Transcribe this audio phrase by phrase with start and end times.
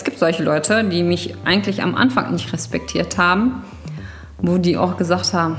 [0.00, 3.62] es gibt solche Leute, die mich eigentlich am Anfang nicht respektiert haben,
[4.38, 5.58] wo die auch gesagt haben,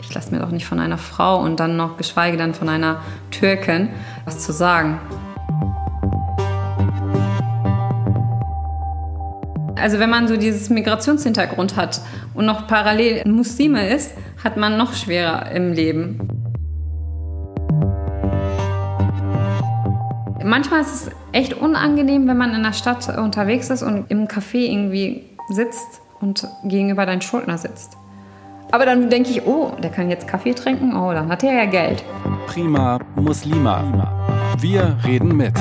[0.00, 3.02] ich lasse mir doch nicht von einer Frau und dann noch geschweige denn von einer
[3.30, 3.90] Türkin
[4.24, 4.98] was zu sagen.
[9.76, 12.00] Also wenn man so dieses Migrationshintergrund hat
[12.32, 14.12] und noch parallel Muslime ist,
[14.42, 16.26] hat man noch schwerer im Leben.
[20.42, 24.70] Manchmal ist es echt unangenehm, wenn man in der Stadt unterwegs ist und im Café
[24.70, 27.96] irgendwie sitzt und gegenüber deinen Schuldner sitzt.
[28.70, 31.64] Aber dann denke ich, oh, der kann jetzt Kaffee trinken, oh, dann hat er ja
[31.64, 32.04] Geld.
[32.46, 33.82] Prima Muslima.
[34.60, 35.54] Wir reden mit.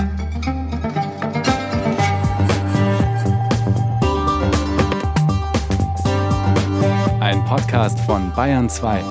[7.19, 9.01] Ein Podcast von Bayern 2.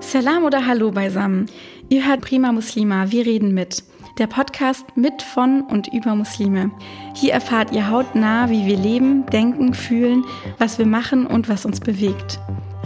[0.00, 1.46] Salam oder Hallo beisammen.
[1.90, 3.82] Ihr hört Prima Muslima, wir reden mit.
[4.18, 6.72] Der Podcast mit, von und über Muslime.
[7.14, 10.24] Hier erfahrt ihr hautnah, wie wir leben, denken, fühlen,
[10.58, 12.40] was wir machen und was uns bewegt.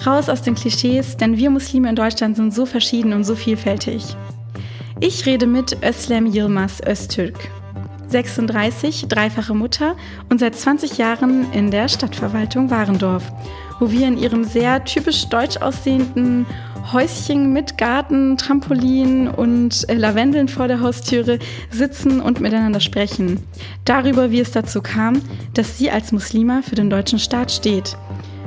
[0.06, 4.14] Raus aus den Klischees, denn wir Muslime in Deutschland sind so verschieden und so vielfältig.
[5.00, 7.50] Ich rede mit Özlem Yilmaz Öztürk.
[8.08, 9.96] 36, dreifache Mutter
[10.28, 13.32] und seit 20 Jahren in der Stadtverwaltung Warendorf,
[13.80, 16.44] wo wir in ihrem sehr typisch deutsch aussehenden
[16.90, 21.38] Häuschen mit Garten, Trampolin und äh, Lavendeln vor der Haustüre
[21.70, 23.40] sitzen und miteinander sprechen.
[23.84, 25.22] Darüber, wie es dazu kam,
[25.54, 27.96] dass sie als Muslima für den deutschen Staat steht.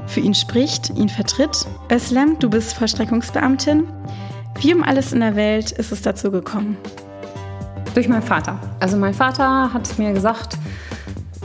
[0.07, 1.65] Für ihn spricht, ihn vertritt.
[1.91, 3.85] Özlem, du bist Vollstreckungsbeamtin.
[4.59, 6.77] Wie um alles in der Welt ist es dazu gekommen?
[7.93, 8.59] Durch meinen Vater.
[8.79, 10.57] Also mein Vater hat mir gesagt,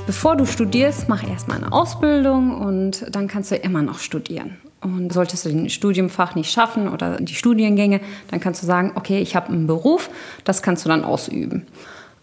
[0.06, 4.58] bevor du studierst, mach erstmal eine Ausbildung und dann kannst du immer noch studieren.
[4.82, 8.00] Und solltest du den Studienfach nicht schaffen oder die Studiengänge,
[8.30, 10.08] dann kannst du sagen, okay, ich habe einen Beruf,
[10.44, 11.66] das kannst du dann ausüben.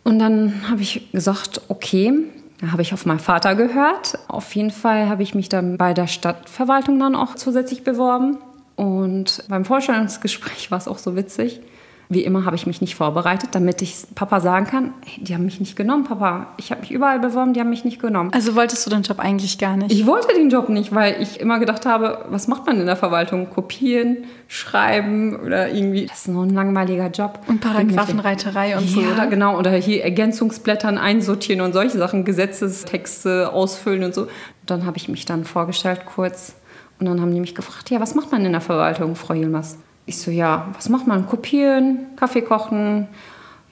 [0.04, 2.14] Und dann habe ich gesagt, okay,
[2.60, 4.18] da habe ich auf meinen Vater gehört.
[4.28, 8.38] Auf jeden Fall habe ich mich dann bei der Stadtverwaltung dann auch zusätzlich beworben.
[8.76, 11.62] Und beim Vorstellungsgespräch war es auch so witzig.
[12.10, 15.44] Wie immer habe ich mich nicht vorbereitet, damit ich Papa sagen kann, hey, die haben
[15.44, 16.54] mich nicht genommen, Papa.
[16.56, 18.32] Ich habe mich überall beworben, die haben mich nicht genommen.
[18.34, 19.92] Also wolltest du den Job eigentlich gar nicht?
[19.92, 22.96] Ich wollte den Job nicht, weil ich immer gedacht habe, was macht man in der
[22.96, 23.50] Verwaltung?
[23.50, 26.06] Kopieren, schreiben oder irgendwie.
[26.06, 27.40] Das ist nur ein langweiliger Job.
[27.48, 29.28] Und Paragraphenreiterei und ja, so, oder?
[29.28, 29.58] genau.
[29.58, 34.22] Oder hier Ergänzungsblättern einsortieren und solche Sachen, Gesetzestexte ausfüllen und so.
[34.22, 34.30] Und
[34.66, 36.56] dann habe ich mich dann vorgestellt kurz.
[37.00, 39.78] Und dann haben die mich gefragt, ja, was macht man in der Verwaltung, Frau Yilmaz?
[40.10, 41.28] Ich so, ja, was macht man?
[41.28, 43.10] Kopieren, Kaffee kochen?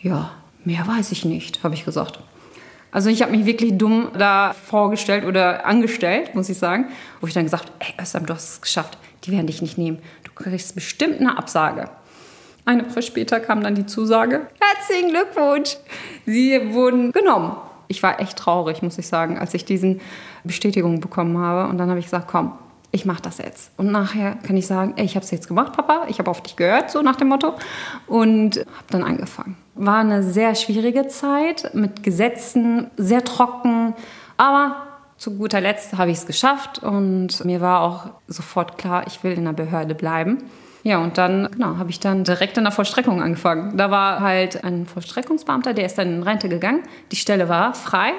[0.01, 0.31] Ja,
[0.66, 2.19] mehr weiß ich nicht, habe ich gesagt.
[2.91, 6.88] Also ich habe mich wirklich dumm da vorgestellt oder angestellt, muss ich sagen,
[7.22, 10.00] wo ich dann gesagt, ey Özlem, du hast es geschafft, die werden dich nicht nehmen.
[10.25, 11.90] Du kriegst bestimmt eine Absage.
[12.66, 15.78] Eine Woche später kam dann die Zusage, herzlichen Glückwunsch,
[16.25, 17.56] Sie wurden genommen.
[17.88, 20.01] Ich war echt traurig, muss ich sagen, als ich diesen
[20.44, 21.69] Bestätigung bekommen habe.
[21.69, 22.57] Und dann habe ich gesagt, komm,
[22.95, 23.72] ich mache das jetzt.
[23.78, 26.41] Und nachher kann ich sagen, ey, ich habe es jetzt gemacht, Papa, ich habe auf
[26.41, 27.53] dich gehört, so nach dem Motto.
[28.07, 29.57] Und habe dann angefangen.
[29.75, 33.94] War eine sehr schwierige Zeit mit Gesetzen, sehr trocken,
[34.38, 34.78] aber
[35.17, 39.33] zu guter Letzt habe ich es geschafft und mir war auch sofort klar, ich will
[39.33, 40.44] in der Behörde bleiben.
[40.83, 43.75] Ja, und dann genau, habe ich dann direkt in der Vollstreckung angefangen.
[43.75, 46.83] Da war halt ein Vollstreckungsbeamter, der ist dann in Rente gegangen.
[47.12, 48.12] Die Stelle war frei.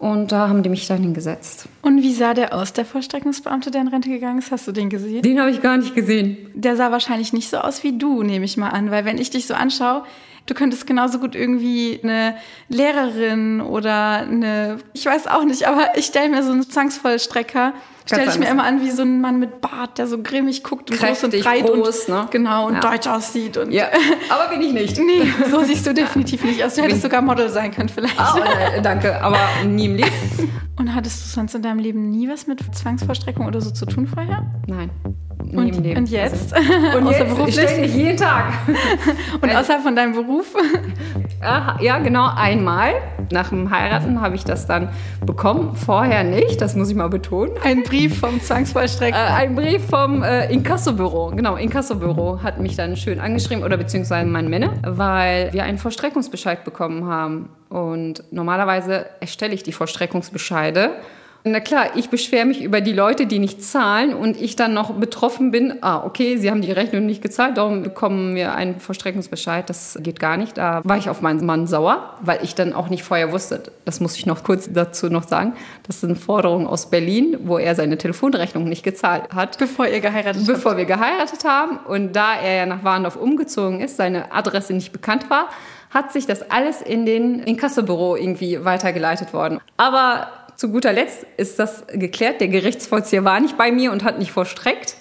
[0.00, 1.68] Und da haben die mich dann hingesetzt.
[1.82, 4.50] Und wie sah der aus, der Vollstreckungsbeamte, der in Rente gegangen ist?
[4.50, 5.20] Hast du den gesehen?
[5.20, 6.38] Den habe ich gar nicht gesehen.
[6.54, 8.90] Der sah wahrscheinlich nicht so aus wie du, nehme ich mal an.
[8.90, 10.04] Weil wenn ich dich so anschaue,
[10.46, 12.34] du könntest genauso gut irgendwie eine
[12.70, 17.74] Lehrerin oder eine, ich weiß auch nicht, aber ich stelle mir so einen Zwangsvollstrecker
[18.06, 20.90] stelle ich mir immer an wie so ein Mann mit Bart, der so grimmig guckt
[20.90, 22.28] und Kräftig, groß und breit groß, und ne?
[22.30, 22.80] genau und Ja.
[22.80, 23.86] deutsch aussieht und Ja,
[24.28, 24.98] aber bin ich nicht.
[24.98, 26.74] nee, so siehst du definitiv nicht aus.
[26.74, 28.18] Du hättest sogar Model sein können vielleicht.
[28.18, 28.38] Ah,
[28.76, 30.10] äh, danke, aber nie im Leben.
[30.78, 34.06] Und hattest du sonst in deinem Leben nie was mit Zwangsvollstreckung oder so zu tun
[34.06, 34.42] vorher?
[34.66, 34.90] Nein,
[35.52, 35.98] nie Und, im Leben.
[35.98, 36.54] und jetzt?
[36.54, 38.44] Also, und Außer jetzt ständig, jeden Tag.
[39.40, 40.54] Und außerhalb von deinem Beruf?
[41.80, 42.92] Ja, genau, einmal.
[43.32, 44.90] Nach dem Heiraten habe ich das dann
[45.24, 45.74] bekommen.
[45.74, 47.52] Vorher nicht, das muss ich mal betonen.
[47.64, 49.34] Ein Brief vom Äh, Zwangsvollstrecker.
[49.36, 51.32] ein Brief vom äh, Inkassobüro.
[51.34, 56.62] Genau, Inkassobüro hat mich dann schön angeschrieben, oder beziehungsweise mein Männer, weil wir einen Vollstreckungsbescheid
[56.62, 57.48] bekommen haben.
[57.70, 60.90] Und normalerweise erstelle ich die Vollstreckungsbescheide.
[61.42, 64.92] Na klar, ich beschwere mich über die Leute, die nicht zahlen und ich dann noch
[64.92, 65.82] betroffen bin.
[65.82, 69.70] Ah, okay, sie haben die Rechnung nicht gezahlt, darum bekommen wir einen Vollstreckungsbescheid.
[69.70, 70.58] Das geht gar nicht.
[70.58, 73.62] Da war ich auf meinen Mann sauer, weil ich dann auch nicht vorher wusste.
[73.86, 75.54] Das muss ich noch kurz dazu noch sagen.
[75.86, 79.56] Das sind Forderungen aus Berlin, wo er seine Telefonrechnung nicht gezahlt hat.
[79.58, 80.46] Bevor ihr geheiratet habt.
[80.46, 84.92] Bevor wir geheiratet haben und da er ja nach Warndorf umgezogen ist, seine Adresse nicht
[84.92, 85.48] bekannt war,
[85.90, 89.60] hat sich das alles in den Inkassobüro irgendwie weitergeleitet worden.
[89.76, 90.28] Aber
[90.60, 92.42] zu guter Letzt ist das geklärt.
[92.42, 94.94] Der Gerichtsvollzieher war nicht bei mir und hat nicht vorstreckt.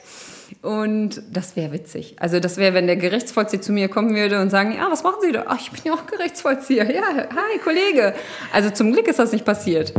[0.61, 2.15] Und das wäre witzig.
[2.17, 5.17] Also das wäre, wenn der Gerichtsvollzieher zu mir kommen würde und sagen, ja, was machen
[5.21, 5.43] Sie da?
[5.49, 6.89] Ach, ich bin ja auch Gerichtsvollzieher.
[6.89, 8.13] Ja, hi, Kollege.
[8.53, 9.93] Also zum Glück ist das nicht passiert.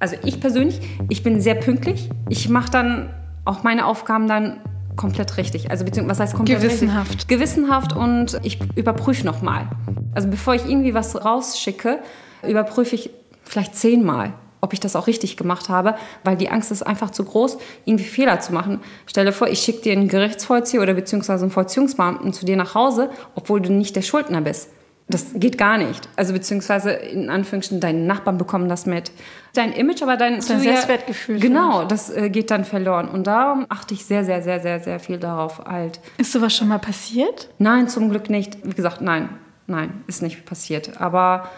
[0.00, 0.80] Also ich persönlich,
[1.10, 2.08] ich bin sehr pünktlich.
[2.30, 3.10] Ich mache dann
[3.44, 4.60] auch meine Aufgaben dann
[4.96, 5.70] komplett richtig.
[5.70, 7.10] Also beziehungsweise was heißt komplett Gewissenhaft.
[7.10, 7.28] richtig?
[7.28, 9.68] Gewissenhaft und ich überprüfe nochmal.
[10.14, 11.98] Also bevor ich irgendwie was rausschicke,
[12.42, 13.10] überprüfe ich
[13.44, 14.32] vielleicht zehnmal
[14.66, 15.94] ob ich das auch richtig gemacht habe,
[16.24, 18.80] weil die Angst ist einfach zu groß, irgendwie Fehler zu machen.
[19.06, 23.10] Stelle vor, ich schicke dir einen Gerichtsvollzieher oder beziehungsweise einen Vollziehungsbeamten zu dir nach Hause,
[23.36, 24.70] obwohl du nicht der Schuldner bist.
[25.08, 26.08] Das geht gar nicht.
[26.16, 29.12] Also beziehungsweise in Anführungsstrichen, deine Nachbarn bekommen das mit.
[29.54, 31.38] Dein Image, aber dein, dein Selbstwertgefühl.
[31.38, 33.06] Genau, das äh, geht dann verloren.
[33.08, 36.00] Und darum achte ich sehr, sehr, sehr, sehr, sehr viel darauf halt.
[36.18, 37.50] Ist sowas schon mal passiert?
[37.58, 38.58] Nein, zum Glück nicht.
[38.64, 39.28] Wie gesagt, nein,
[39.68, 41.00] nein, ist nicht passiert.
[41.00, 41.48] Aber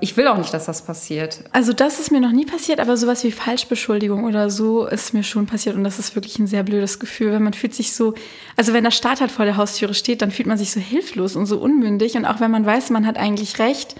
[0.00, 1.44] ich will auch nicht, dass das passiert.
[1.52, 5.22] Also das ist mir noch nie passiert, aber sowas wie Falschbeschuldigung oder so ist mir
[5.22, 8.14] schon passiert und das ist wirklich ein sehr blödes Gefühl, weil man fühlt sich so,
[8.56, 11.36] also wenn der Staat halt vor der Haustüre steht, dann fühlt man sich so hilflos
[11.36, 13.94] und so unmündig und auch wenn man weiß, man hat eigentlich recht,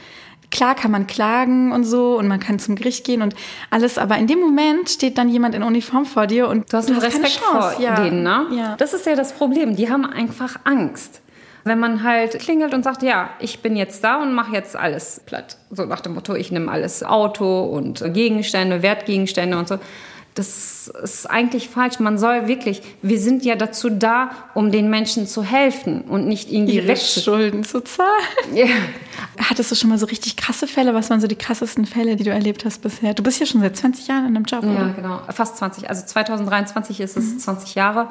[0.51, 3.35] klar kann man klagen und so und man kann zum Gericht gehen und
[3.71, 6.89] alles, aber in dem Moment steht dann jemand in Uniform vor dir und du hast,
[6.89, 7.97] du hast Respekt vor ja.
[7.97, 8.47] denen, ne?
[8.53, 8.77] Ja.
[8.77, 9.77] Das ist ja das Problem.
[9.77, 11.21] Die haben einfach Angst.
[11.65, 15.23] Wenn man halt klingelt und sagt, ja, ich bin jetzt da und mache jetzt alles
[15.25, 15.57] platt.
[15.71, 19.79] So nach dem Motto, ich nehme alles Auto und Gegenstände, Wertgegenstände und so.
[20.35, 22.01] Das ist eigentlich falsch.
[22.01, 26.51] Man soll wirklich, wir sind ja dazu da, um den Menschen zu helfen und nicht
[26.53, 28.11] irgendwie Ihre Schulden zu zahlen.
[28.55, 28.67] Ja.
[29.49, 30.93] Hattest du schon mal so richtig krasse Fälle?
[30.93, 33.15] Was waren so die krassesten Fälle, die du erlebt hast bisher?
[33.15, 34.89] Du bist ja schon seit 20 Jahren in einem Job, Ja, oder?
[34.95, 35.21] genau.
[35.33, 35.89] Fast 20.
[35.89, 38.09] Also 2023 ist es 20 Jahre.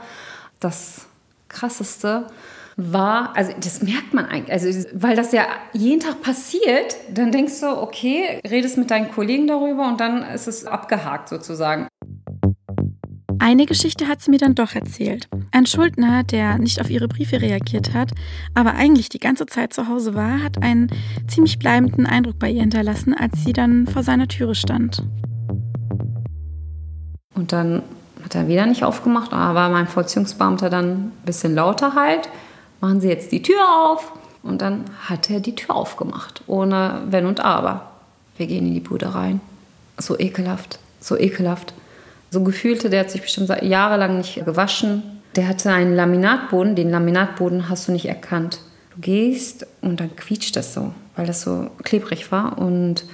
[0.61, 1.05] Das
[1.49, 2.27] krasseste
[2.75, 7.59] war, also das merkt man eigentlich, also weil das ja jeden Tag passiert, dann denkst
[7.61, 11.87] du, okay, redest mit deinen Kollegen darüber und dann ist es abgehakt sozusagen.
[13.39, 15.27] Eine Geschichte hat sie mir dann doch erzählt.
[15.51, 18.11] Ein Schuldner, der nicht auf ihre Briefe reagiert hat,
[18.53, 20.87] aber eigentlich die ganze Zeit zu Hause war, hat einen
[21.27, 25.05] ziemlich bleibenden Eindruck bei ihr hinterlassen, als sie dann vor seiner Türe stand.
[27.35, 27.83] Und dann
[28.23, 32.29] hat er wieder nicht aufgemacht, aber mein Vollziehungsbeamter dann ein bisschen lauter halt,
[32.83, 34.11] machen Sie jetzt die Tür auf.
[34.43, 37.93] Und dann hat er die Tür aufgemacht, ohne Wenn und Aber.
[38.35, 39.39] Wir gehen in die Bude rein.
[39.97, 41.73] So ekelhaft, so ekelhaft.
[42.29, 45.21] So gefühlte, der hat sich bestimmt seit jahrelang nicht gewaschen.
[45.37, 48.59] Der hatte einen Laminatboden, den Laminatboden hast du nicht erkannt.
[48.93, 52.57] Du gehst und dann quietscht das so, weil das so klebrig war.
[52.57, 53.05] Und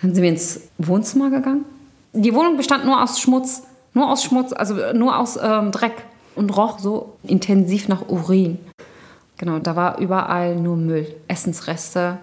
[0.00, 1.64] dann sind wir ins Wohnzimmer gegangen.
[2.12, 3.62] Die Wohnung bestand nur aus Schmutz,
[3.94, 5.94] nur aus Schmutz, also nur aus ähm, Dreck
[6.34, 8.58] und roch so intensiv nach Urin.
[9.42, 12.18] Genau, da war überall nur Müll, Essensreste.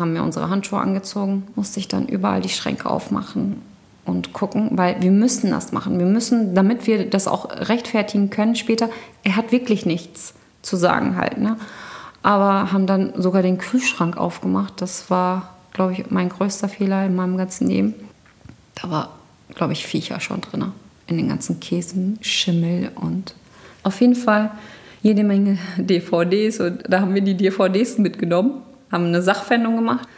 [0.00, 3.62] Haben wir unsere Handschuhe angezogen, musste ich dann überall die Schränke aufmachen
[4.04, 6.00] und gucken, weil wir müssen das machen.
[6.00, 8.90] Wir müssen, damit wir das auch rechtfertigen können später,
[9.22, 11.38] er hat wirklich nichts zu sagen halt.
[11.38, 11.56] Ne?
[12.24, 14.82] Aber haben dann sogar den Kühlschrank aufgemacht.
[14.82, 17.94] Das war, glaube ich, mein größter Fehler in meinem ganzen Leben.
[18.74, 19.10] Da war,
[19.54, 20.64] glaube ich, Viecher schon drin.
[21.06, 23.36] In den ganzen Käsen, Schimmel und
[23.84, 24.50] auf jeden Fall
[25.02, 26.60] jede Menge DVDs.
[26.60, 30.08] Und da haben wir die DVDs mitgenommen, haben eine Sachfändung gemacht.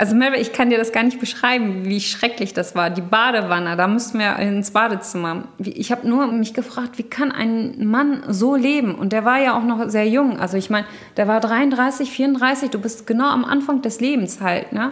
[0.00, 2.88] Also Melba, ich kann dir das gar nicht beschreiben, wie schrecklich das war.
[2.88, 5.44] Die Badewanne, da mussten wir ins Badezimmer.
[5.58, 8.94] Ich habe nur mich gefragt, wie kann ein Mann so leben?
[8.94, 10.40] Und der war ja auch noch sehr jung.
[10.40, 10.86] Also ich meine,
[11.18, 14.72] der war 33, 34, du bist genau am Anfang des Lebens halt.
[14.72, 14.88] Ne?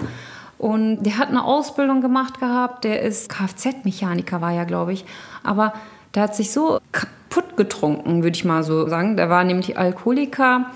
[0.58, 5.06] Und der hat eine Ausbildung gemacht gehabt, der ist Kfz-Mechaniker war ja, glaube ich.
[5.42, 5.73] Aber
[6.14, 6.80] der hat sich so
[7.38, 9.16] kaputt getrunken, würde ich mal so sagen.
[9.16, 10.66] Der war nämlich Alkoholiker.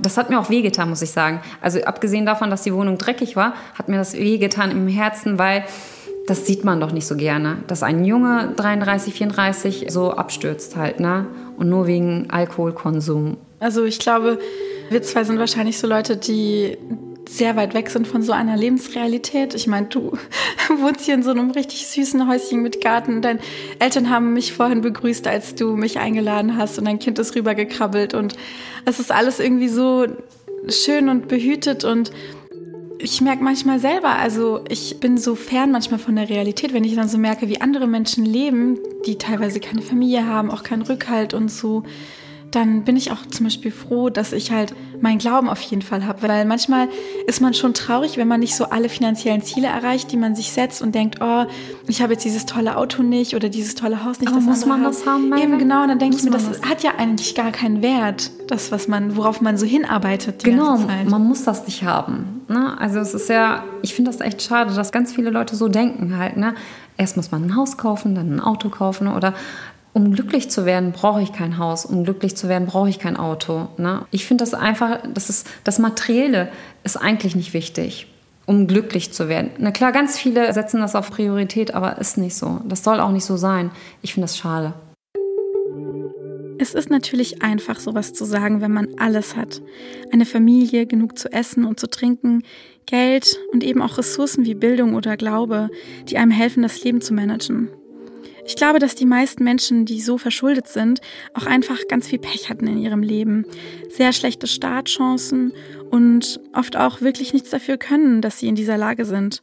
[0.00, 1.40] Das hat mir auch wehgetan, muss ich sagen.
[1.60, 5.64] Also abgesehen davon, dass die Wohnung dreckig war, hat mir das wehgetan im Herzen, weil
[6.26, 11.00] das sieht man doch nicht so gerne, dass ein Junge 33, 34 so abstürzt halt,
[11.00, 11.26] ne?
[11.56, 13.38] Und nur wegen Alkoholkonsum.
[13.58, 14.38] Also ich glaube,
[14.90, 16.76] wir zwei sind wahrscheinlich so Leute, die
[17.28, 19.54] sehr weit weg sind von so einer Lebensrealität.
[19.54, 20.12] Ich meine, du
[20.80, 23.22] wohnst hier in so einem richtig süßen Häuschen mit Garten.
[23.22, 23.40] Deine
[23.78, 28.14] Eltern haben mich vorhin begrüßt, als du mich eingeladen hast und dein Kind ist rübergekrabbelt
[28.14, 28.34] und
[28.84, 30.06] es ist alles irgendwie so
[30.68, 32.10] schön und behütet und
[33.00, 36.96] ich merke manchmal selber, also ich bin so fern manchmal von der Realität, wenn ich
[36.96, 41.32] dann so merke, wie andere Menschen leben, die teilweise keine Familie haben, auch keinen Rückhalt
[41.32, 41.84] und so
[42.50, 46.06] dann bin ich auch zum Beispiel froh, dass ich halt meinen Glauben auf jeden Fall
[46.06, 46.22] habe.
[46.22, 46.88] Weil manchmal
[47.26, 50.52] ist man schon traurig, wenn man nicht so alle finanziellen Ziele erreicht, die man sich
[50.52, 51.44] setzt und denkt, oh,
[51.86, 54.28] ich habe jetzt dieses tolle Auto nicht oder dieses tolle Haus nicht.
[54.28, 54.88] Aber das muss man hat.
[54.88, 55.36] das haben?
[55.36, 55.82] Eben genau.
[55.82, 58.88] Und dann denke ich mir, das, das hat ja eigentlich gar keinen Wert, das, was
[58.88, 60.42] man, worauf man so hinarbeitet.
[60.42, 62.42] Genau, man muss das nicht haben.
[62.48, 62.78] Ne?
[62.80, 66.16] Also es ist ja, ich finde das echt schade, dass ganz viele Leute so denken
[66.16, 66.38] halt.
[66.38, 66.54] Ne?
[66.96, 69.34] Erst muss man ein Haus kaufen, dann ein Auto kaufen oder
[69.92, 71.84] um glücklich zu werden, brauche ich kein Haus.
[71.84, 73.68] Um glücklich zu werden, brauche ich kein Auto.
[73.76, 74.04] Ne?
[74.10, 76.50] Ich finde das einfach, das, ist, das Materielle
[76.84, 78.06] ist eigentlich nicht wichtig,
[78.46, 79.50] um glücklich zu werden.
[79.58, 82.60] Na klar, ganz viele setzen das auf Priorität, aber ist nicht so.
[82.66, 83.70] Das soll auch nicht so sein.
[84.02, 84.74] Ich finde das schade.
[86.60, 89.62] Es ist natürlich einfach, sowas zu sagen, wenn man alles hat.
[90.12, 92.42] Eine Familie, genug zu essen und zu trinken,
[92.84, 95.70] Geld und eben auch Ressourcen wie Bildung oder Glaube,
[96.08, 97.68] die einem helfen, das Leben zu managen.
[98.48, 101.02] Ich glaube, dass die meisten Menschen, die so verschuldet sind,
[101.34, 103.44] auch einfach ganz viel Pech hatten in ihrem Leben.
[103.90, 105.52] Sehr schlechte Startchancen
[105.90, 109.42] und oft auch wirklich nichts dafür können, dass sie in dieser Lage sind.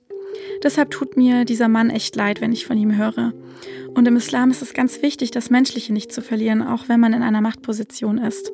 [0.64, 3.32] Deshalb tut mir dieser Mann echt leid, wenn ich von ihm höre.
[3.94, 7.14] Und im Islam ist es ganz wichtig, das Menschliche nicht zu verlieren, auch wenn man
[7.14, 8.52] in einer Machtposition ist.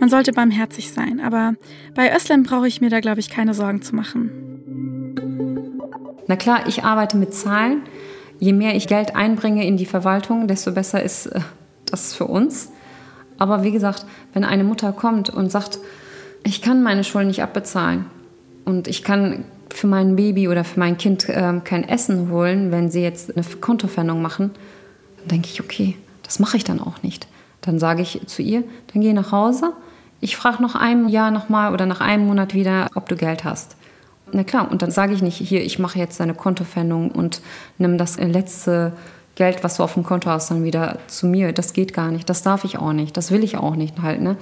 [0.00, 1.54] Man sollte barmherzig sein, aber
[1.94, 4.30] bei Özlem brauche ich mir da, glaube ich, keine Sorgen zu machen.
[6.26, 7.84] Na klar, ich arbeite mit Zahlen
[8.38, 11.40] je mehr ich Geld einbringe in die Verwaltung, desto besser ist äh,
[11.86, 12.70] das für uns.
[13.38, 15.78] Aber wie gesagt, wenn eine Mutter kommt und sagt,
[16.44, 18.06] ich kann meine Schulden nicht abbezahlen
[18.64, 22.90] und ich kann für mein Baby oder für mein Kind äh, kein Essen holen, wenn
[22.90, 24.50] sie jetzt eine Kontofernung machen,
[25.18, 27.28] dann denke ich, okay, das mache ich dann auch nicht.
[27.60, 29.72] Dann sage ich zu ihr, dann geh nach Hause.
[30.20, 33.76] Ich frage nach einem Jahr nochmal oder nach einem Monat wieder, ob du Geld hast.
[34.32, 37.40] Na klar, und dann sage ich nicht, hier, ich mache jetzt eine Kontofendung und
[37.78, 38.92] nimm das letzte
[39.34, 41.52] Geld, was du auf dem Konto hast, dann wieder zu mir.
[41.52, 42.28] Das geht gar nicht.
[42.28, 43.16] Das darf ich auch nicht.
[43.16, 44.20] Das will ich auch nicht halt.
[44.20, 44.36] Ne?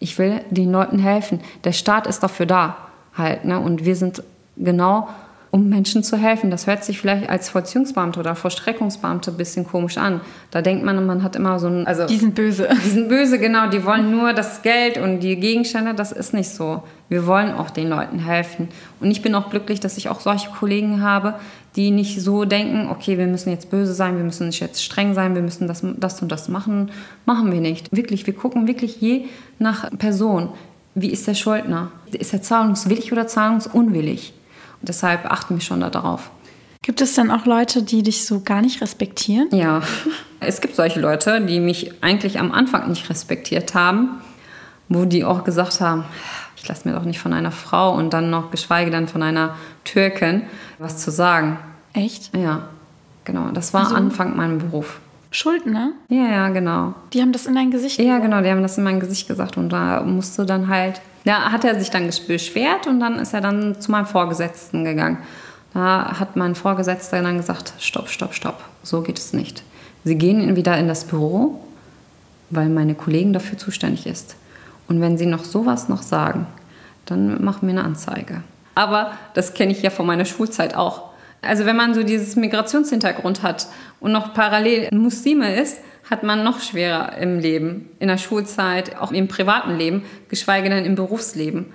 [0.00, 1.40] Ich will den Leuten helfen.
[1.64, 2.76] Der Staat ist dafür da
[3.16, 3.46] halt.
[3.46, 3.58] Ne?
[3.58, 4.22] Und wir sind
[4.56, 5.08] genau
[5.54, 6.50] um Menschen zu helfen.
[6.50, 10.20] Das hört sich vielleicht als Vollziehungsbeamte oder Vollstreckungsbeamte ein bisschen komisch an.
[10.50, 11.86] Da denkt man, man hat immer so ein...
[11.86, 12.68] Also, die sind böse.
[12.84, 13.70] Die sind böse, genau.
[13.70, 15.94] Die wollen nur das Geld und die Gegenstände.
[15.94, 16.82] Das ist nicht so.
[17.08, 18.68] Wir wollen auch den Leuten helfen.
[18.98, 21.34] Und ich bin auch glücklich, dass ich auch solche Kollegen habe,
[21.76, 25.36] die nicht so denken, okay, wir müssen jetzt böse sein, wir müssen jetzt streng sein,
[25.36, 26.90] wir müssen das, das und das machen.
[27.26, 27.94] Machen wir nicht.
[27.94, 29.26] Wirklich, wir gucken wirklich je
[29.60, 30.48] nach Person.
[30.96, 31.92] Wie ist der Schuldner?
[32.10, 34.34] Ist er zahlungswillig oder zahlungsunwillig?
[34.88, 36.30] Deshalb achten wir schon darauf.
[36.82, 39.48] Gibt es dann auch Leute, die dich so gar nicht respektieren?
[39.52, 39.82] Ja,
[40.40, 44.20] es gibt solche Leute, die mich eigentlich am Anfang nicht respektiert haben,
[44.88, 46.04] wo die auch gesagt haben,
[46.56, 49.54] ich lasse mir doch nicht von einer Frau und dann noch geschweige denn von einer
[49.84, 50.42] Türkin
[50.78, 51.58] was zu sagen.
[51.94, 52.36] Echt?
[52.36, 52.68] Ja,
[53.24, 53.48] genau.
[53.52, 55.00] Das war also, Anfang meinem Beruf.
[55.30, 55.92] Schuldner?
[56.08, 56.94] Ja, ja, genau.
[57.12, 58.08] Die haben das in dein Gesicht gesagt?
[58.08, 61.50] Ja, genau, die haben das in mein Gesicht gesagt und da musste dann halt da
[61.52, 65.18] hat er sich dann beschwert und dann ist er dann zu meinem Vorgesetzten gegangen.
[65.72, 69.62] Da hat mein Vorgesetzter dann gesagt, stopp, stopp, stopp, so geht es nicht.
[70.04, 71.60] Sie gehen wieder in das Büro,
[72.50, 74.36] weil meine Kollegin dafür zuständig ist.
[74.86, 76.46] Und wenn Sie noch sowas noch sagen,
[77.06, 78.42] dann machen wir eine Anzeige.
[78.74, 81.10] Aber das kenne ich ja von meiner Schulzeit auch.
[81.42, 83.66] Also wenn man so dieses Migrationshintergrund hat
[84.00, 85.78] und noch parallel Muslime ist,
[86.10, 90.84] hat man noch schwerer im Leben, in der Schulzeit, auch im privaten Leben, geschweige denn
[90.84, 91.66] im Berufsleben.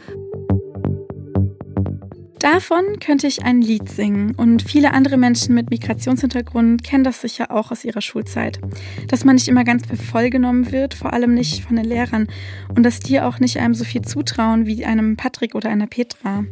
[2.40, 7.52] Davon könnte ich ein Lied singen und viele andere Menschen mit Migrationshintergrund kennen das sicher
[7.52, 8.62] auch aus ihrer Schulzeit.
[9.08, 12.28] Dass man nicht immer ganz vollgenommen wird, vor allem nicht von den Lehrern
[12.74, 16.46] und dass die auch nicht einem so viel zutrauen wie einem Patrick oder einer Petra.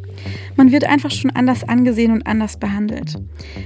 [0.56, 3.14] Man wird einfach schon anders angesehen und anders behandelt.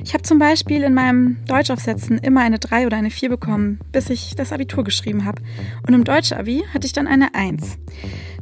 [0.05, 4.11] Ich habe zum Beispiel in meinem Deutschaufsätzen immer eine 3 oder eine 4 bekommen, bis
[4.11, 5.43] ich das Abitur geschrieben habe.
[5.88, 7.79] Und im Deutsch-Abi hatte ich dann eine 1.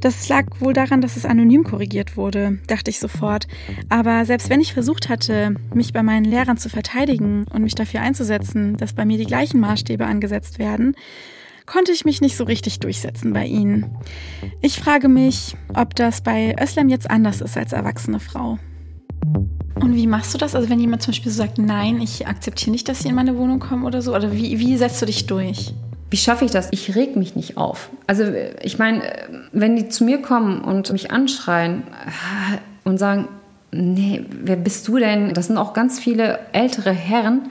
[0.01, 3.47] Das lag wohl daran, dass es anonym korrigiert wurde, dachte ich sofort.
[3.91, 8.01] Aber selbst wenn ich versucht hatte, mich bei meinen Lehrern zu verteidigen und mich dafür
[8.01, 10.95] einzusetzen, dass bei mir die gleichen Maßstäbe angesetzt werden,
[11.67, 13.95] konnte ich mich nicht so richtig durchsetzen bei ihnen.
[14.63, 18.59] Ich frage mich, ob das bei Özlem jetzt anders ist als erwachsene Frau.
[19.77, 20.55] Und wie machst du das?
[20.55, 23.37] Also wenn jemand zum Beispiel so sagt, nein, ich akzeptiere nicht, dass sie in meine
[23.37, 25.75] Wohnung kommen oder so, oder wie, wie setzt du dich durch?
[26.11, 26.69] Wie schaffe ich das?
[26.73, 27.89] Ich reg mich nicht auf.
[28.07, 28.25] Also
[28.63, 29.03] ich meine,
[29.53, 33.29] wenn die zu mir kommen und mich anschreien äh, und sagen,
[33.71, 35.33] nee, wer bist du denn?
[35.35, 37.49] Das sind auch ganz viele ältere Herren,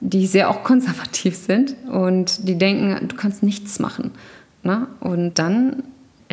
[0.00, 4.10] die sehr auch konservativ sind und die denken, du kannst nichts machen.
[4.64, 4.88] Ne?
[4.98, 5.84] Und dann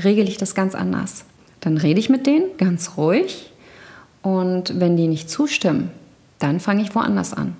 [0.04, 1.26] regel ich das ganz anders.
[1.60, 3.52] Dann rede ich mit denen ganz ruhig
[4.22, 5.92] und wenn die nicht zustimmen,
[6.40, 7.56] dann fange ich woanders an.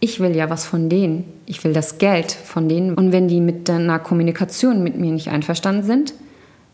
[0.00, 1.24] Ich will ja was von denen.
[1.46, 2.94] Ich will das Geld von denen.
[2.94, 6.14] Und wenn die mit einer Kommunikation mit mir nicht einverstanden sind,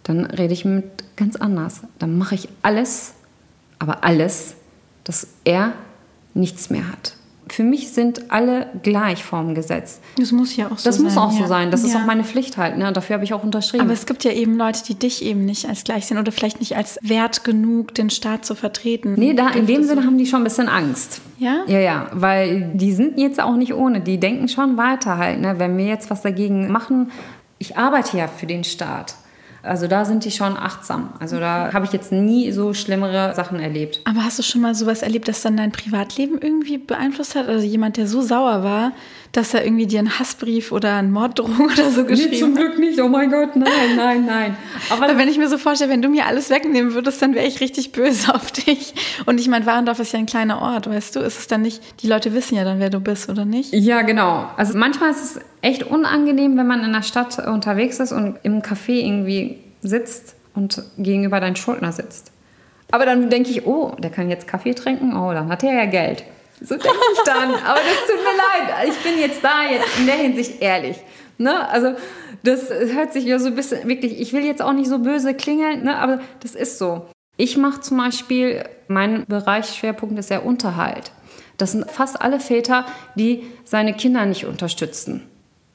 [0.03, 0.85] dann rede ich mit
[1.17, 1.83] ganz anders.
[1.99, 3.15] Dann mache ich alles,
[3.79, 4.55] aber alles,
[5.05, 5.73] dass er
[6.35, 7.15] nichts mehr hat.
[7.53, 10.01] Für mich sind alle gleich vorm Gesetz.
[10.17, 11.05] Das muss ja auch so Das sein.
[11.05, 11.47] muss auch so ja.
[11.49, 11.71] sein.
[11.71, 12.01] Das ist Ja.
[12.01, 12.79] auch meine Pflicht halt.
[12.79, 12.91] Ne?
[12.95, 13.85] Dafür habe ich auch unterschrieben.
[13.85, 16.61] Aber es gibt ja eben Leute, die dich eben nicht als gleich sehen oder vielleicht
[16.61, 19.15] nicht als wert genug, den Staat zu vertreten.
[19.19, 21.21] nee, da, in dem Sinne haben die schon ein bisschen Angst.
[21.39, 21.65] Ja?
[21.67, 24.01] Ja, ja, weil die sind jetzt auch nicht ohne.
[24.01, 25.41] Die denken schon weiter halt.
[25.41, 25.57] Ne?
[25.59, 27.11] Wenn wir jetzt was dagegen machen,
[27.59, 29.15] ich arbeite ja für den Staat.
[29.63, 31.11] Also da sind die schon achtsam.
[31.21, 34.01] Also da habe ich jetzt nie so schlimmere Sachen erlebt.
[34.05, 37.49] Aber hast du schon mal sowas erlebt, das dann dein Privatleben irgendwie beeinflusst hat?
[37.49, 38.93] Also jemand, der so sauer war,
[39.33, 42.65] dass er irgendwie dir einen Hassbrief oder eine Morddrohung oder so geschrieben hat?
[42.65, 43.01] Glück nicht.
[43.01, 44.57] Oh mein Gott, nein, nein, nein.
[44.91, 47.47] Aber Aber wenn ich mir so vorstelle, wenn du mir alles wegnehmen würdest, dann wäre
[47.47, 48.95] ich richtig böse auf dich.
[49.25, 51.21] Und ich meine, Warendorf ist ja ein kleiner Ort, weißt du?
[51.21, 53.73] Ist es dann nicht, die Leute wissen ja dann, wer du bist, oder nicht?
[53.73, 54.49] Ja, genau.
[54.57, 58.61] Also manchmal ist es echt unangenehm, wenn man in der Stadt unterwegs ist und im
[58.61, 62.33] Café irgendwie sitzt und gegenüber deinen Schuldner sitzt.
[62.91, 65.87] Aber dann denke ich, oh, der kann jetzt Kaffee trinken, oh, dann hat er ja
[65.87, 66.25] Geld.
[66.63, 67.55] So denke ich dann.
[67.55, 68.89] Aber das tut mir leid.
[68.89, 70.97] Ich bin jetzt da, jetzt in der Hinsicht ehrlich.
[71.39, 71.69] Ne?
[71.69, 71.95] Also
[72.45, 75.35] das hört sich ja so ein bisschen, wirklich, ich will jetzt auch nicht so böse
[75.35, 75.97] klingeln, ne?
[75.97, 77.07] aber das ist so.
[77.37, 81.13] Ich mache zum Beispiel, mein Bereichsschwerpunkt ist der Unterhalt.
[81.57, 85.27] Das sind fast alle Väter, die seine Kinder nicht unterstützen.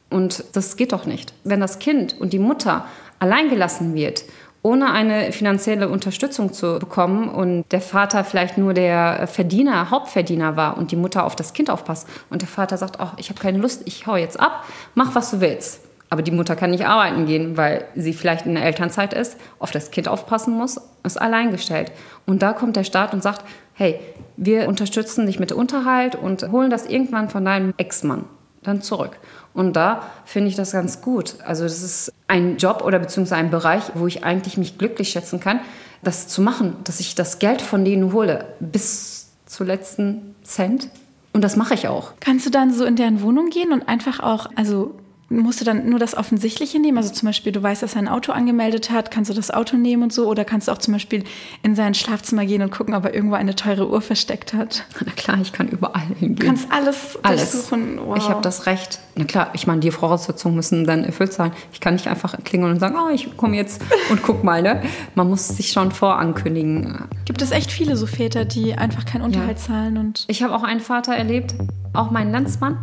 [0.09, 1.33] Und das geht doch nicht.
[1.43, 2.85] Wenn das Kind und die Mutter
[3.19, 4.23] alleingelassen wird,
[4.67, 10.77] ohne eine finanzielle Unterstützung zu bekommen und der Vater vielleicht nur der Verdiener, Hauptverdiener war
[10.77, 13.59] und die Mutter auf das Kind aufpasst und der Vater sagt, ach, ich habe keine
[13.59, 15.79] Lust, ich hau jetzt ab, mach was du willst.
[16.09, 19.71] Aber die Mutter kann nicht arbeiten gehen, weil sie vielleicht in der Elternzeit ist, auf
[19.71, 21.93] das Kind aufpassen muss, ist alleingestellt.
[22.25, 23.99] Und da kommt der Staat und sagt, hey,
[24.35, 28.25] wir unterstützen dich mit Unterhalt und holen das irgendwann von deinem Ex-Mann
[28.67, 29.17] dann zurück.
[29.53, 31.35] Und da finde ich das ganz gut.
[31.43, 35.39] Also das ist ein Job oder beziehungsweise ein Bereich, wo ich eigentlich mich glücklich schätzen
[35.39, 35.59] kann,
[36.03, 40.89] das zu machen, dass ich das Geld von denen hole, bis zu letzten Cent.
[41.33, 42.13] Und das mache ich auch.
[42.19, 44.95] Kannst du dann so in deren Wohnung gehen und einfach auch, also
[45.29, 46.97] musst du dann nur das Offensichtliche nehmen?
[46.97, 49.75] Also zum Beispiel, du weißt, dass er ein Auto angemeldet hat, kannst du das Auto
[49.75, 50.27] nehmen und so?
[50.27, 51.23] Oder kannst du auch zum Beispiel
[51.63, 54.85] in sein Schlafzimmer gehen und gucken, ob er irgendwo eine teure Uhr versteckt hat?
[55.05, 56.35] Na klar, ich kann überall hingehen.
[56.35, 57.51] Du kannst alles, Alles.
[57.51, 57.99] durchsuchen.
[58.05, 58.17] Wow.
[58.17, 58.99] Ich habe das Recht.
[59.15, 61.51] Na klar, ich meine, die Voraussetzungen müssen dann erfüllt sein.
[61.73, 64.61] Ich kann nicht einfach klingeln und sagen, oh, ich komme jetzt und guck mal.
[64.61, 64.81] Ne?
[65.15, 67.05] Man muss sich schon vorankündigen.
[67.25, 70.63] Gibt es echt viele so Väter, die einfach keinen Unterhalt zahlen und Ich habe auch
[70.63, 71.55] einen Vater erlebt,
[71.97, 72.77] auch meinen Landsmann.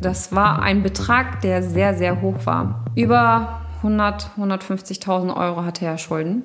[0.00, 2.84] Das war ein Betrag, der sehr, sehr hoch war.
[2.94, 6.42] Über 100, 150.000 Euro hatte er Schulden.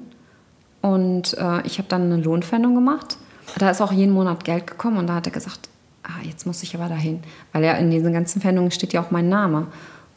[0.82, 3.17] Und äh, ich habe dann eine Lohnpfändung gemacht.
[3.58, 5.69] Da ist auch jeden Monat Geld gekommen und da hat er gesagt,
[6.04, 7.21] ah, jetzt muss ich aber dahin.
[7.52, 9.67] Weil ja in diesen ganzen Pfändungen steht ja auch mein Name.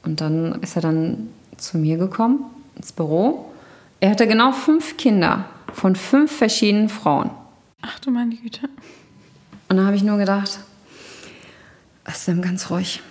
[0.05, 2.45] Und dann ist er dann zu mir gekommen,
[2.77, 3.53] ins Büro.
[4.01, 7.31] Er hatte genau fünf Kinder von fünf verschiedenen Frauen.
[7.83, 8.69] ach du meine Güte.
[9.69, 10.61] Und da habe ich nur gedacht,
[12.13, 13.03] Sam, ganz ruhig.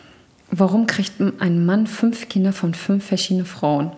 [0.52, 3.92] Warum kriegt ein Mann fünf Kinder von fünf verschiedenen Frauen?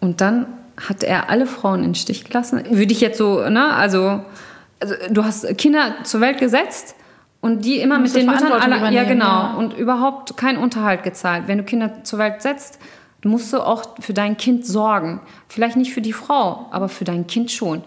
[0.00, 2.62] Und dann hat er alle Frauen in den Stich gelassen.
[2.70, 4.22] Würde ich jetzt so, ne, also,
[4.80, 6.96] also du hast Kinder zur Welt gesetzt
[7.40, 9.54] und die immer mit den Müttern Verantwortung alle, ja genau, ja.
[9.54, 11.44] und überhaupt keinen Unterhalt gezahlt.
[11.46, 12.78] Wenn du Kinder zur Welt setzt,
[13.24, 15.20] musst du auch für dein Kind sorgen.
[15.48, 17.82] Vielleicht nicht für die Frau, aber für dein Kind schon.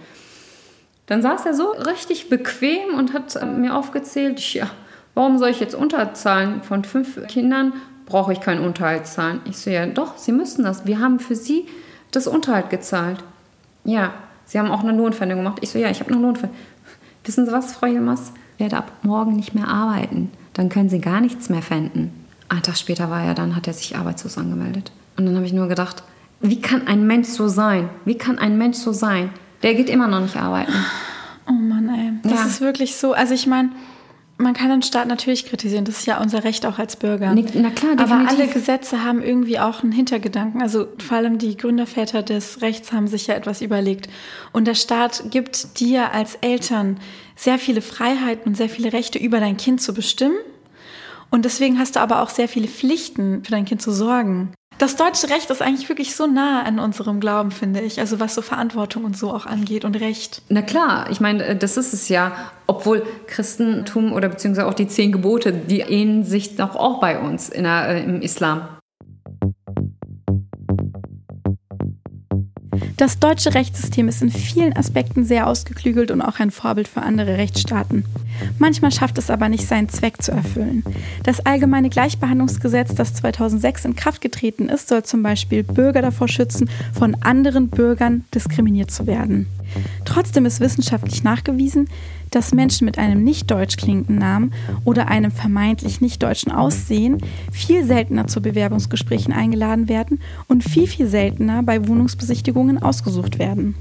[1.07, 4.69] Dann saß er so richtig bequem und hat äh, mir aufgezählt, ja,
[5.15, 6.61] warum soll ich jetzt Unterhalt zahlen?
[6.61, 7.73] Von fünf Kindern
[8.05, 9.41] brauche ich keinen Unterhalt zahlen.
[9.45, 10.85] Ich so, ja, doch, Sie müssen das.
[10.85, 11.65] Wir haben für Sie
[12.11, 13.23] das Unterhalt gezahlt.
[13.83, 14.13] Ja,
[14.45, 15.57] Sie haben auch eine Lohnpfändung gemacht.
[15.61, 16.55] Ich so, ja, ich habe eine Lohnpfändung.
[17.23, 18.31] Wissen Sie was, Frau Jilmers?
[18.57, 20.29] Ich werde ab morgen nicht mehr arbeiten.
[20.53, 22.11] Dann können Sie gar nichts mehr pfänden.
[22.47, 24.91] Ein Tag später war er dann, hat er sich arbeitslos angemeldet.
[25.17, 26.03] Und dann habe ich nur gedacht,
[26.41, 27.89] wie kann ein Mensch so sein?
[28.05, 29.31] Wie kann ein Mensch so sein?
[29.63, 30.73] Der geht immer noch nicht arbeiten.
[31.49, 32.11] Oh Mann, ey.
[32.23, 32.45] Das Ja.
[32.45, 33.13] ist wirklich so.
[33.13, 33.69] Also ich meine,
[34.37, 35.85] man kann den Staat natürlich kritisieren.
[35.85, 37.33] Das ist ja unser Recht auch als Bürger.
[37.33, 38.39] Na klar, Aber definitiv.
[38.39, 40.61] alle Gesetze haben irgendwie auch einen Hintergedanken.
[40.61, 44.09] Also vor allem die Gründerväter des Rechts haben sich ja etwas überlegt.
[44.51, 46.99] Und der Staat gibt dir als Eltern
[47.35, 50.37] sehr viele Freiheiten und sehr viele Rechte über dein Kind zu bestimmen.
[51.31, 54.53] Und deswegen hast du aber auch sehr viele Pflichten, für dein Kind zu sorgen.
[54.77, 57.99] Das deutsche Recht ist eigentlich wirklich so nah an unserem Glauben, finde ich.
[57.99, 60.41] Also was so Verantwortung und so auch angeht und Recht.
[60.49, 62.33] Na klar, ich meine, äh, das ist es ja.
[62.67, 67.47] Obwohl Christentum oder beziehungsweise auch die zehn Gebote, die ähneln sich doch auch bei uns
[67.47, 68.67] in der, äh, im Islam.
[72.97, 77.37] Das deutsche Rechtssystem ist in vielen Aspekten sehr ausgeklügelt und auch ein Vorbild für andere
[77.37, 78.05] Rechtsstaaten.
[78.57, 80.83] Manchmal schafft es aber nicht, seinen Zweck zu erfüllen.
[81.23, 86.69] Das allgemeine Gleichbehandlungsgesetz, das 2006 in Kraft getreten ist, soll zum Beispiel Bürger davor schützen,
[86.93, 89.47] von anderen Bürgern diskriminiert zu werden.
[90.05, 91.89] Trotzdem ist wissenschaftlich nachgewiesen,
[92.35, 94.51] dass Menschen mit einem nicht deutsch klingenden Namen
[94.83, 97.19] oder einem vermeintlich nicht deutschen Aussehen
[97.51, 103.75] viel seltener zu Bewerbungsgesprächen eingeladen werden und viel, viel seltener bei Wohnungsbesichtigungen ausgesucht werden.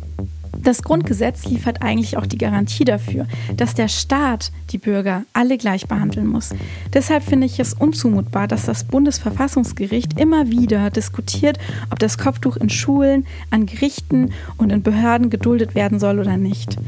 [0.62, 5.88] Das Grundgesetz liefert eigentlich auch die Garantie dafür, dass der Staat die Bürger alle gleich
[5.88, 6.50] behandeln muss.
[6.92, 11.58] Deshalb finde ich es unzumutbar, dass das Bundesverfassungsgericht immer wieder diskutiert,
[11.90, 16.78] ob das Kopftuch in Schulen, an Gerichten und in Behörden geduldet werden soll oder nicht.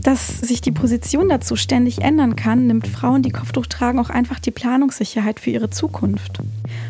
[0.00, 4.40] Dass sich die Position dazu ständig ändern kann, nimmt Frauen, die Kopftuch tragen, auch einfach
[4.40, 6.40] die Planungssicherheit für ihre Zukunft.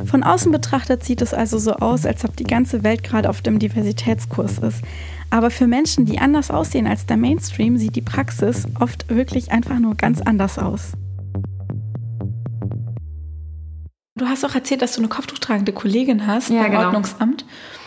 [0.06, 3.42] Von außen betrachtet sieht es also so aus, als ob die ganze Welt gerade auf
[3.42, 4.82] dem Diversitätskurs ist.
[5.30, 9.78] Aber für Menschen, die anders aussehen als der Mainstream, sieht die Praxis oft wirklich einfach
[9.78, 10.92] nur ganz anders aus.
[14.16, 16.84] Du hast auch erzählt, dass du eine kopftuchtragende Kollegin hast ja, beim genau.
[16.84, 17.44] Ordnungsamt.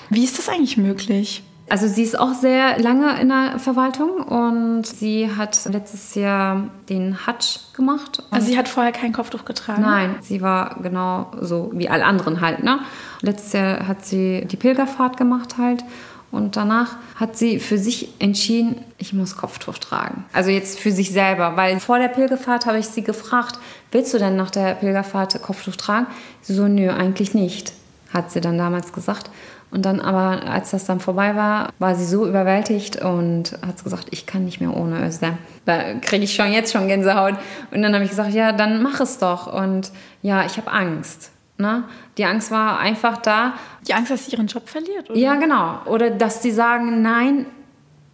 [0.09, 1.43] Wie ist das eigentlich möglich?
[1.69, 7.27] Also sie ist auch sehr lange in der Verwaltung und sie hat letztes Jahr den
[7.27, 8.23] Hutch gemacht.
[8.31, 9.81] Also sie hat vorher kein Kopftuch getragen?
[9.81, 12.63] Nein, sie war genau so wie alle anderen halt.
[12.63, 12.79] Ne?
[13.21, 15.83] Letztes Jahr hat sie die Pilgerfahrt gemacht halt
[16.31, 20.25] und danach hat sie für sich entschieden, ich muss Kopftuch tragen.
[20.33, 23.59] Also jetzt für sich selber, weil vor der Pilgerfahrt habe ich sie gefragt,
[23.91, 26.07] willst du denn nach der Pilgerfahrt Kopftuch tragen?
[26.41, 27.73] Sie so, nö, eigentlich nicht,
[28.13, 29.29] hat sie dann damals gesagt.
[29.69, 34.07] Und dann aber, als das dann vorbei war, war sie so überwältigt und hat gesagt,
[34.11, 35.37] ich kann nicht mehr ohne Özlem.
[35.65, 37.35] Da kriege ich schon jetzt schon Gänsehaut.
[37.71, 39.51] Und dann habe ich gesagt, ja, dann mach es doch.
[39.53, 41.31] Und ja, ich habe Angst.
[41.57, 41.83] Ne?
[42.17, 43.55] Die Angst war einfach da.
[43.85, 45.19] Die Angst, dass sie ihren Job verliert, oder?
[45.19, 45.79] Ja, genau.
[45.85, 47.45] Oder dass sie sagen, nein,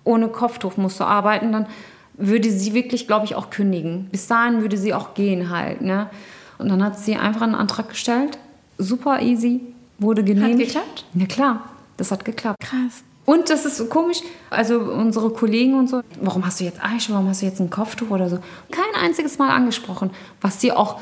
[0.03, 1.67] ohne Kopftuch musst du arbeiten, dann
[2.15, 4.07] würde sie wirklich, glaube ich, auch kündigen.
[4.11, 5.81] Bis dahin würde sie auch gehen halt.
[5.81, 6.09] Ne?
[6.57, 8.39] Und dann hat sie einfach einen Antrag gestellt.
[8.79, 10.75] Super easy wurde genehmigt.
[10.75, 11.05] Hat geklappt?
[11.13, 12.59] Ja klar, das hat geklappt.
[12.59, 13.03] Krass.
[13.25, 17.13] Und das ist so komisch, also unsere Kollegen und so, warum hast du jetzt Eiche,
[17.13, 18.39] warum hast du jetzt ein Kopftuch oder so?
[18.69, 20.99] Kein einziges Mal angesprochen, was sie auch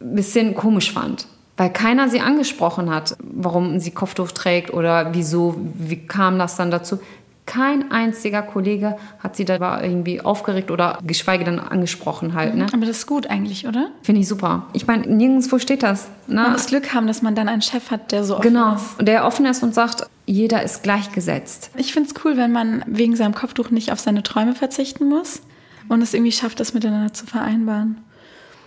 [0.00, 1.26] ein bisschen komisch fand.
[1.56, 6.70] Weil keiner sie angesprochen hat, warum sie Kopftuch trägt oder wieso, wie kam das dann
[6.70, 6.98] dazu.
[7.46, 12.54] Kein einziger Kollege hat sie da irgendwie aufgeregt oder geschweige denn angesprochen halt.
[12.54, 12.66] Ne?
[12.72, 13.90] Aber das ist gut eigentlich, oder?
[14.02, 14.66] Finde ich super.
[14.72, 16.08] Ich meine, nirgendwo steht das.
[16.26, 16.36] Ne?
[16.42, 18.98] Man muss Glück haben, dass man dann einen Chef hat, der so offen Genau, ist.
[18.98, 21.70] und der offen ist und sagt, jeder ist gleichgesetzt.
[21.76, 25.42] Ich finde es cool, wenn man wegen seinem Kopftuch nicht auf seine Träume verzichten muss
[25.90, 27.98] und es irgendwie schafft, das miteinander zu vereinbaren.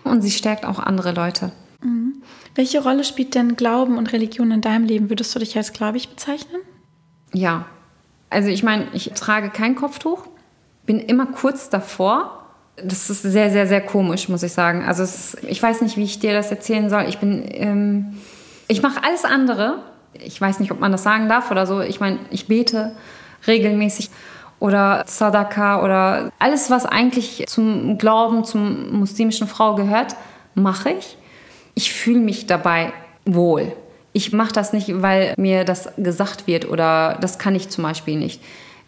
[0.04, 1.52] Und sie stärkt auch andere Leute.
[2.56, 5.10] Welche Rolle spielt denn Glauben und Religion in deinem Leben?
[5.10, 6.62] Würdest du dich als gläubig bezeichnen?
[7.34, 7.66] Ja.
[8.30, 10.28] Also ich meine, ich trage kein Kopftuch,
[10.86, 12.44] bin immer kurz davor.
[12.76, 14.84] Das ist sehr, sehr, sehr komisch, muss ich sagen.
[14.86, 17.06] Also ist, ich weiß nicht, wie ich dir das erzählen soll.
[17.08, 18.18] Ich bin, ähm,
[18.68, 19.80] ich mache alles andere.
[20.14, 21.82] Ich weiß nicht, ob man das sagen darf oder so.
[21.82, 22.96] Ich meine, ich bete
[23.48, 24.10] regelmäßig
[24.60, 30.16] oder Sadaka oder alles, was eigentlich zum Glauben, zum muslimischen Frau gehört,
[30.56, 31.18] mache ich.
[31.76, 32.94] Ich fühle mich dabei
[33.26, 33.74] wohl.
[34.18, 38.18] Ich mache das nicht, weil mir das gesagt wird oder das kann ich zum Beispiel
[38.18, 38.42] nicht.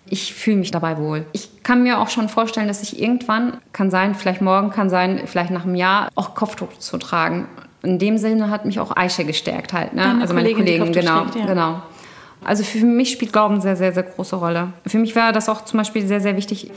[0.08, 1.24] Ich fühle mich dabei wohl.
[1.34, 5.22] Ich kann mir auch schon vorstellen, dass ich irgendwann, kann sein, vielleicht morgen, kann sein,
[5.28, 7.48] vielleicht nach einem Jahr, auch Kopftuch zu tragen.
[7.84, 9.94] In dem Sinne hat mich auch Aisha gestärkt halt.
[9.94, 10.02] Ne?
[10.02, 11.22] Deine also meine Kollegin, Kollegen, genau.
[11.26, 11.46] trägt, ja.
[11.46, 11.82] genau.
[12.44, 14.74] Also für mich spielt Glauben sehr, sehr, sehr große Rolle.
[14.88, 16.72] Für mich wäre das auch zum Beispiel sehr, sehr wichtig,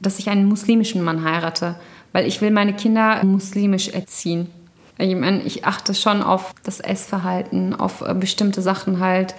[0.00, 1.74] dass ich einen muslimischen Mann heirate.
[2.14, 4.48] Weil ich will meine Kinder muslimisch erziehen.
[4.98, 9.34] Ich meine, ich achte schon auf das Essverhalten, auf äh, bestimmte Sachen halt.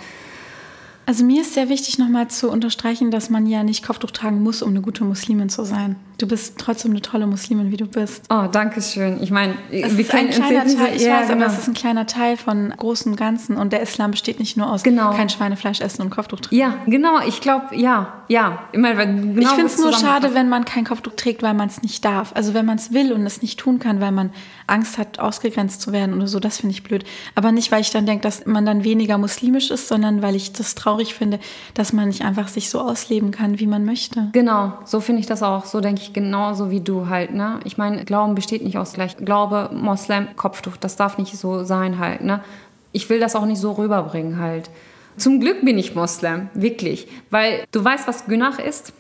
[1.10, 4.62] Also mir ist sehr wichtig nochmal zu unterstreichen, dass man ja nicht Kopftuch tragen muss,
[4.62, 5.96] um eine gute Muslimin zu sein.
[6.20, 8.26] Du bist trotzdem eine tolle Muslimin, wie du bist.
[8.30, 9.24] Oh, danke schön.
[9.24, 11.46] Ich meine, Es wir ist ein kleiner Teil, ich ja, weiß, genau.
[11.46, 14.70] aber es ist ein kleiner Teil von großen Ganzen und der Islam besteht nicht nur
[14.70, 15.12] aus Genau.
[15.12, 16.58] kein Schweinefleisch essen und Kopftuch tragen.
[16.58, 17.22] Ja, genau.
[17.26, 18.64] Ich glaube, ja, ja.
[18.74, 21.70] Ich, weil genau ich finde es nur schade, wenn man kein Kopftuch trägt, weil man
[21.70, 22.34] es nicht darf.
[22.36, 24.32] Also wenn man es will und es nicht tun kann, weil man
[24.68, 27.06] Angst hat, ausgegrenzt zu werden oder so, das finde ich blöd.
[27.34, 30.52] Aber nicht, weil ich dann denke, dass man dann weniger muslimisch ist, sondern weil ich
[30.52, 31.40] das traurig finde,
[31.74, 34.30] dass man nicht einfach sich so ausleben kann, wie man möchte.
[34.34, 35.66] Genau, so finde ich das auch.
[35.66, 37.34] So denke ich genauso wie du halt.
[37.34, 37.60] Ne?
[37.64, 40.78] Ich meine, Glauben besteht nicht aus gleich Glaube, Moslem, Kopftuch.
[40.78, 42.22] Das darf nicht so sein halt.
[42.22, 42.42] Ne?
[42.92, 44.70] Ich will das auch nicht so rüberbringen halt.
[45.18, 47.08] Zum Glück bin ich Moslem, wirklich.
[47.30, 48.94] Weil du weißt, was Günach ist.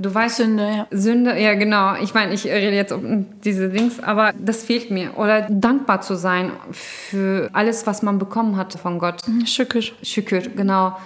[0.00, 0.86] Du weißt Sünde, ja.
[0.90, 1.94] Sünde, ja genau.
[2.02, 5.18] Ich meine, ich rede jetzt um diese Dings, aber das fehlt mir.
[5.18, 9.20] Oder dankbar zu sein für alles, was man bekommen hat von Gott.
[9.44, 9.94] Schückisch.
[10.02, 10.96] Şükür, genau.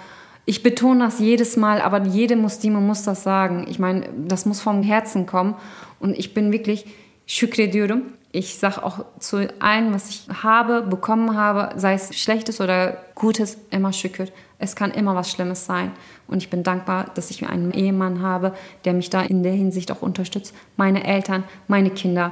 [0.45, 3.65] Ich betone das jedes Mal, aber jede Muslime muss das sagen.
[3.67, 5.55] Ich meine, das muss vom Herzen kommen.
[5.99, 6.85] Und ich bin wirklich
[7.25, 8.03] şükrediyorum.
[8.31, 13.57] Ich sage auch zu allem, was ich habe, bekommen habe, sei es Schlechtes oder Gutes,
[13.71, 14.29] immer şükür.
[14.57, 15.91] Es kann immer was Schlimmes sein.
[16.27, 18.53] Und ich bin dankbar, dass ich einen Ehemann habe,
[18.85, 20.53] der mich da in der Hinsicht auch unterstützt.
[20.77, 22.31] Meine Eltern, meine Kinder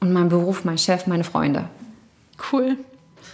[0.00, 1.68] und mein Beruf, mein Chef, meine Freunde.
[2.52, 2.76] Cool.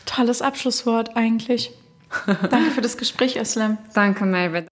[0.07, 1.73] Tolles Abschlusswort eigentlich.
[2.51, 3.79] Danke für das Gespräch, Özlem.
[3.95, 4.72] Danke, Melvin.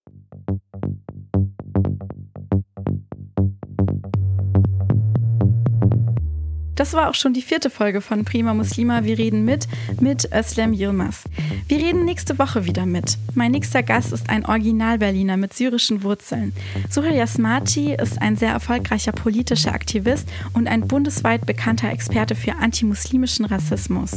[6.80, 9.04] Das war auch schon die vierte Folge von Prima Muslima.
[9.04, 9.68] Wir reden mit,
[10.00, 11.24] mit Özlem Yilmaz.
[11.68, 13.18] Wir reden nächste Woche wieder mit.
[13.34, 16.54] Mein nächster Gast ist ein Original-Berliner mit syrischen Wurzeln.
[16.88, 23.44] Suhel Yasmati ist ein sehr erfolgreicher politischer Aktivist und ein bundesweit bekannter Experte für antimuslimischen
[23.44, 24.12] Rassismus.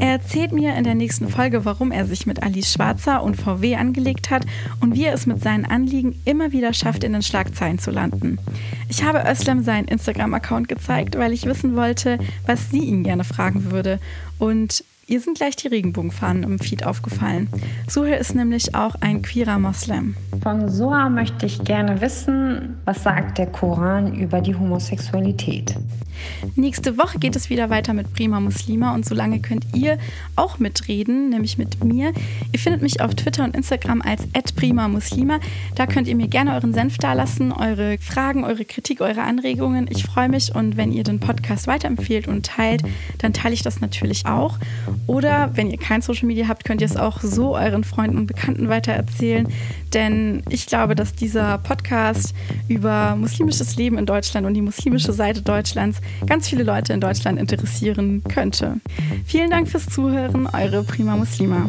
[0.00, 3.76] Er erzählt mir in der nächsten Folge, warum er sich mit Alice Schwarzer und VW
[3.76, 4.46] angelegt hat
[4.80, 8.38] und wie er es mit seinen Anliegen immer wieder schafft, in den Schlagzeilen zu landen.
[8.88, 13.70] Ich habe Özlem seinen Instagram-Account gezeigt, weil ich wissen wollte, was sie ihn gerne fragen
[13.70, 14.00] würde.
[14.38, 17.48] Und Ihr sind gleich die Regenbogenfahnen im Feed aufgefallen.
[17.88, 20.14] Suhel ist nämlich auch ein queerer Moslem.
[20.40, 25.74] Von Soa möchte ich gerne wissen, was sagt der Koran über die Homosexualität?
[26.54, 29.98] Nächste Woche geht es wieder weiter mit Prima Muslima und solange könnt ihr
[30.36, 32.12] auch mitreden, nämlich mit mir.
[32.52, 35.40] Ihr findet mich auf Twitter und Instagram als @prima muslima.
[35.74, 39.88] Da könnt ihr mir gerne euren Senf dalassen, eure Fragen, eure Kritik, eure Anregungen.
[39.90, 42.82] Ich freue mich und wenn ihr den Podcast weiterempfehlt und teilt,
[43.18, 44.58] dann teile ich das natürlich auch.
[45.06, 48.26] Oder wenn ihr kein Social Media habt, könnt ihr es auch so euren Freunden und
[48.26, 49.48] Bekannten weitererzählen.
[49.92, 52.34] Denn ich glaube, dass dieser Podcast
[52.68, 57.38] über muslimisches Leben in Deutschland und die muslimische Seite Deutschlands ganz viele Leute in Deutschland
[57.38, 58.80] interessieren könnte.
[59.24, 61.68] Vielen Dank fürs Zuhören, eure Prima Muslima.